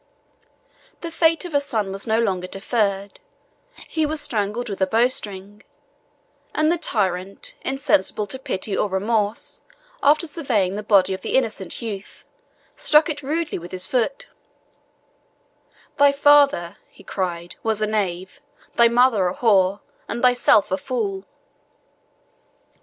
[1.01, 3.19] The fate of her son was not long deferred:
[3.87, 5.61] he was strangled with a bowstring;
[6.55, 9.61] and the tyrant, insensible to pity or remorse,
[10.01, 12.25] after surveying the body of the innocent youth,
[12.75, 14.25] struck it rudely with his foot:
[15.99, 18.41] "Thy father," he cried, "was a knave,
[18.77, 21.25] thy mother a whore, and thyself a fool!"